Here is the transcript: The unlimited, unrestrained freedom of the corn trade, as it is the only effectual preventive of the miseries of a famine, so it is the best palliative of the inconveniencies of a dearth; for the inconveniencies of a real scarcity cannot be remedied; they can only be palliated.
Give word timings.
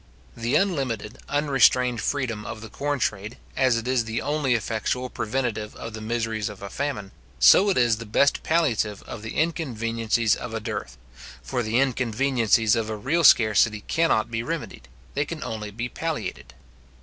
The 0.35 0.55
unlimited, 0.55 1.19
unrestrained 1.29 2.01
freedom 2.01 2.43
of 2.43 2.61
the 2.61 2.71
corn 2.71 2.97
trade, 2.97 3.37
as 3.55 3.77
it 3.77 3.87
is 3.87 4.05
the 4.05 4.19
only 4.19 4.55
effectual 4.55 5.11
preventive 5.11 5.75
of 5.75 5.93
the 5.93 6.01
miseries 6.01 6.49
of 6.49 6.63
a 6.63 6.71
famine, 6.71 7.11
so 7.39 7.69
it 7.69 7.77
is 7.77 7.97
the 7.97 8.07
best 8.07 8.41
palliative 8.41 9.03
of 9.03 9.21
the 9.21 9.35
inconveniencies 9.35 10.35
of 10.35 10.55
a 10.55 10.59
dearth; 10.59 10.97
for 11.43 11.61
the 11.61 11.77
inconveniencies 11.79 12.75
of 12.75 12.89
a 12.89 12.97
real 12.97 13.23
scarcity 13.23 13.81
cannot 13.81 14.31
be 14.31 14.41
remedied; 14.41 14.87
they 15.13 15.23
can 15.23 15.43
only 15.43 15.69
be 15.69 15.87
palliated. 15.87 16.55